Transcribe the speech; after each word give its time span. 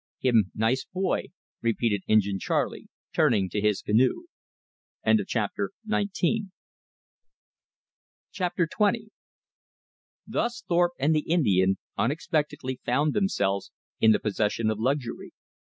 "Him 0.17 0.49
nice 0.55 0.83
boy," 0.83 1.25
repeated 1.61 2.01
Injin 2.07 2.39
Charley, 2.39 2.87
turning 3.13 3.49
to 3.51 3.61
his 3.61 3.83
canoe. 3.83 4.23
Chapter 5.27 5.73
XX 5.87 6.49
Thus 10.25 10.63
Thorpe 10.67 10.93
and 10.97 11.13
the 11.13 11.19
Indian 11.29 11.77
unexpectedly 11.99 12.79
found 12.83 13.13
themselves 13.13 13.71
in 13.99 14.11
the 14.11 14.19
possession 14.19 14.71
of 14.71 14.79
luxury. 14.79 15.33